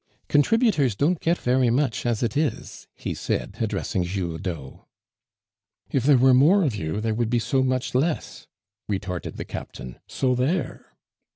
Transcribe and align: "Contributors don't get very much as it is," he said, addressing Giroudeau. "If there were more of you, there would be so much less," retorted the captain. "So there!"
"Contributors 0.27 0.95
don't 0.95 1.19
get 1.19 1.37
very 1.37 1.69
much 1.69 2.07
as 2.07 2.23
it 2.23 2.35
is," 2.35 2.87
he 2.95 3.13
said, 3.13 3.57
addressing 3.59 4.03
Giroudeau. 4.03 4.87
"If 5.91 6.05
there 6.05 6.17
were 6.17 6.33
more 6.33 6.63
of 6.63 6.73
you, 6.75 6.99
there 7.01 7.13
would 7.13 7.29
be 7.29 7.37
so 7.37 7.61
much 7.61 7.93
less," 7.93 8.47
retorted 8.89 9.37
the 9.37 9.45
captain. 9.45 9.99
"So 10.07 10.33
there!" 10.33 10.95